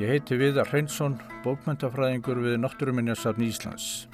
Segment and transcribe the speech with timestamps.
[0.00, 4.06] Ég heiti Viðar Hreinsson, bókmyndafræðingur við Náttúruminjarsafn Íslands.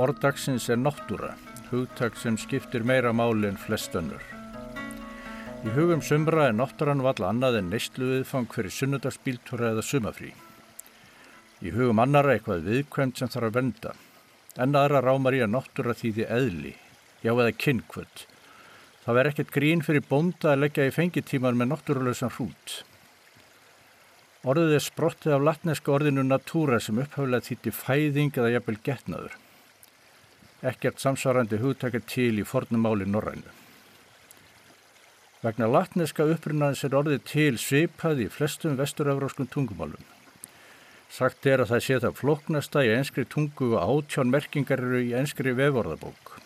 [0.00, 1.34] Ordagsins er náttúra,
[1.68, 4.24] hugtak sem skiptir meira máli en flest önnur.
[5.60, 10.32] Í hugum sumra er náttúran vall annað en neistlu viðfang fyrir sunnudagsbíltúra eða sumafrí.
[11.60, 13.96] Í hugum annara eitthvað viðkvæmt sem þarf að venda.
[14.56, 16.76] En aðra rámar í að náttúra þýði eðli,
[17.20, 18.28] já eða kynkvöld.
[19.04, 22.84] Það verð ekkert grín fyrir bónda að leggja í fengitíman með náttúrulösan hrút.
[24.46, 29.32] Orðið er sprottið af latneska orðinu natúra sem upphaflega þýtti fæðing eða jafnvel getnaður.
[30.70, 33.50] Ekkert samsvarandi hugtakar til í fornumáli Norrænu.
[35.42, 40.06] Vegna latneska upprunnaðins er orðið til svipað í flestum vesturafráskum tungumálum.
[41.10, 45.14] Sagt er að það sé það floknasta í enskri tungu og átjón merkingar eru í
[45.18, 46.36] enskri veforðabók.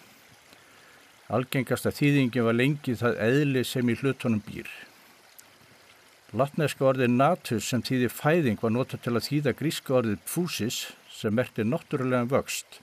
[1.32, 4.68] Algengasta þýðingin var lengi það eðli sem í hlutunum býr.
[6.32, 10.78] Latneska orðið natus sem þýði fæðing var nota til að þýða gríska orðið pfúsis
[11.12, 12.78] sem merkti náttúrulegan vöxt.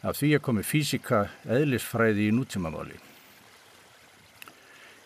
[0.00, 2.96] Af því að komi físika eðlisfræði í nútímamáli.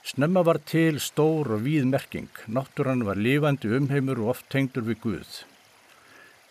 [0.07, 2.31] Snemma var til stór og víð merking.
[2.47, 5.43] Náttúran var lifandi umheimur og oft tengdur við Guð.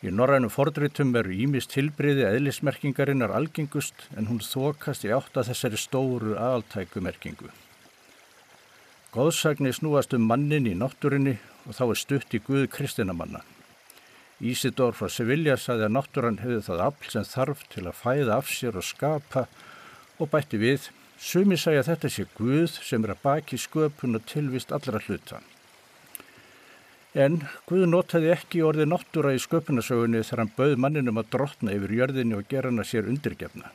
[0.04, 5.80] Í norrænu fordritum eru ímist tilbriði eðlismerkingarinnar algengust en hún þokast í átt að þessari
[5.80, 7.48] stóru aðaltæku merkingu.
[9.16, 13.40] Góðsagnir snúast um mannin í náttúrinni og þá er stutt í Guð kristinamanna.
[14.44, 18.50] Ísidór frá Sevilla saði að náttúran hefði það afl sem þarf til að fæða af
[18.52, 19.46] sér og skapa
[20.20, 24.76] og bætti við Sumi sagja þetta sé Guð sem er að baki sköpun og tilvist
[24.76, 25.40] allra hluta.
[27.16, 27.40] En
[27.72, 32.36] Guð notaði ekki orðið náttúra í sköpunasögunni þegar hann bauð manninum að drotna yfir jörðinni
[32.36, 33.72] og gera hana sér undirgefna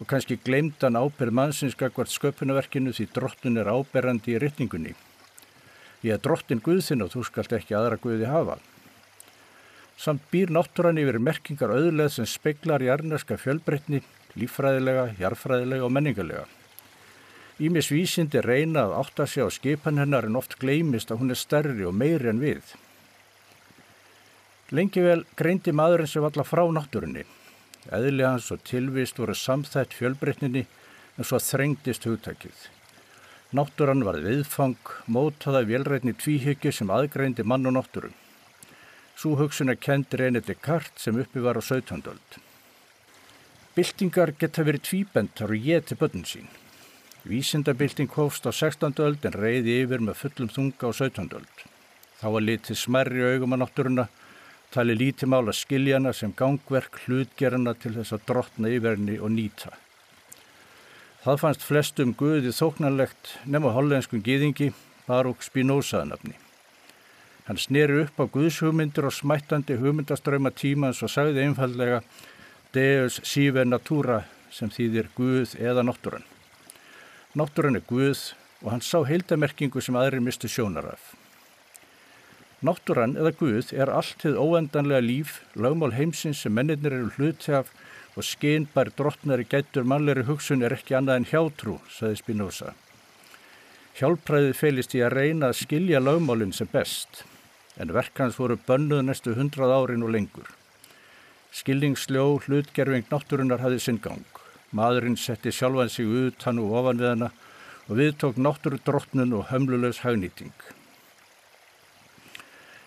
[0.00, 4.92] og kannski gleymdan ábyrð mannsins gagvart sköpunverkinu því drottun er áberandi í rytningunni.
[6.04, 8.58] Ég er drottin Guðþinn og þú skalt ekki aðra Guði hafa.
[9.96, 14.02] Samt býr náttúran yfir merkingar auðleð sem speiklar jarneska fjölbreytni,
[14.36, 16.44] lífræðilega, jarfræðilega og menningarlega.
[17.56, 21.40] Ímis vísindi reyna að átta sig á skipan hennar en oft gleymist að hún er
[21.40, 22.76] stærri og meiri en við.
[24.76, 27.24] Lengi vel greindi maðurinn sem valla frá náttúrunni
[27.94, 30.64] Eðli hans og tilvist voru samþætt fjölbreytninni
[31.16, 32.56] en svo þrengdist hugtækið.
[33.54, 38.10] Náttúran var viðfang, mótaða velrætni tvíhyggju sem aðgreindi mann og náttúru.
[39.16, 42.02] Svo hugsun er kendir einið Descartes sem uppi var á 17.
[42.10, 42.40] öld.
[43.76, 46.50] Byltingar geta verið tvíbentar og ég til börnum sín.
[47.24, 48.98] Vísindabylting hófst á 16.
[49.04, 51.32] öld en reyði yfir með fullum þunga á 17.
[51.38, 51.56] öld.
[52.20, 54.08] Þá var litið smerri augum að náttúruna
[54.74, 59.72] tali lítið mála skiljana sem gangverk hlutgerana til þess að drotna yfirni og nýta.
[61.26, 64.72] Það fannst flestum guði þóknarlegt nema hollenskum gýðingi
[65.08, 66.36] Baruch Spinoza nafni.
[67.48, 72.00] Hann sneri upp á guðshugmyndir og smættandi hugmyndaströma tímans og sagði einfallega
[72.74, 74.20] Deus sive natura
[74.54, 76.26] sem þýðir Guð eða náttúran.
[77.34, 81.15] Náttúran er Guð og hann sá heildamerkingu sem aðri mistu sjónaraf.
[82.64, 87.68] Náttúran eða Guð er allt þið óendanlega líf, lagmál heimsins sem mennirnir eru hluti af
[88.16, 92.72] og skeinbær drottnari gætur mannleiri hugsun er ekki annað en hjátrú, saði Spinoza.
[93.98, 97.24] Hjálpræðið felist í að reyna að skilja lagmálinn sem best,
[97.76, 100.48] en verkans voru bönnuð næstu hundrað árin og lengur.
[101.52, 104.24] Skilningsljó hlutgerfing náttúrunar hafið sinn gang.
[104.72, 107.30] Maðurinn setti sjálfan sig utan og ofan við hana
[107.86, 110.56] og við tók náttúru drottnun og hömlulegs hagnýting.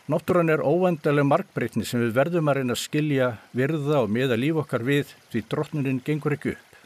[0.09, 4.57] Náttúran er óvendaleg markbreytni sem við verðum að reyna að skilja, virða og miða líf
[4.63, 6.79] okkar við því drottnuninn gengur ekki upp.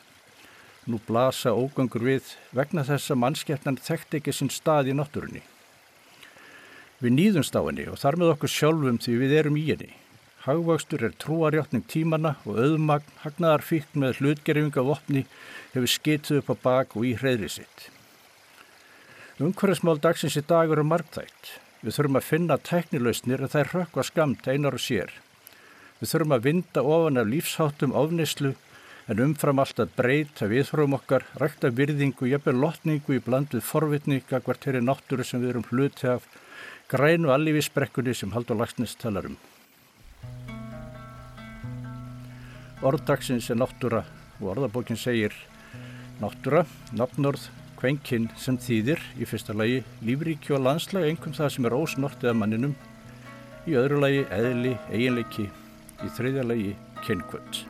[0.91, 5.39] Nú blasa ógangur við vegna þess að mannskeppnan þekkt ekki sinn stað í náttúrunni.
[6.99, 9.91] Við nýðumst á henni og þar með okkur sjálfum því við erum í henni.
[10.43, 15.23] Hagvakstur er trúarjáttning tímana og auðmagn, hagnaðar fíkt með hlutgerfinga vopni
[15.71, 17.91] hefur skituð upp á bak og í hreyðri sitt.
[19.39, 21.61] Umhverfismál dagsins í dag eru margþægt.
[21.83, 25.09] Við þurfum að finna teknilausnir en það er rökkva skamt einar og sér.
[25.99, 28.53] Við þurfum að vinda ofan af lífsháttum ofnislu
[29.11, 34.39] en umfram allt að breyta viðhróum okkar, rækta virðingu, jafnveg lotningu í bland við forvitninga
[34.45, 36.23] hvert er í náttúru sem við erum hluti af,
[36.87, 39.35] grænu allífisbrekkunni sem Haldur Lagsnes talar um.
[42.83, 44.05] Orðdagsins er náttúra
[44.39, 45.35] og orðabókin segir
[46.23, 46.63] náttúra,
[46.95, 47.49] nafnorð,
[47.83, 52.39] kvenkinn sem þýðir í fyrsta lagi lífríki og landslag einhverjum það sem er ósnortið af
[52.39, 52.77] manninum,
[53.67, 55.49] í öðru lagi eðli, eiginleiki,
[55.99, 57.63] í þriðja lagi kynnkvöld.